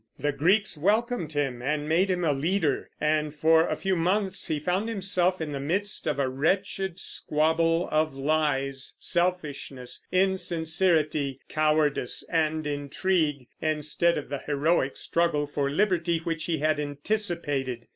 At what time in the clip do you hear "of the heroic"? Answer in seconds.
14.17-14.97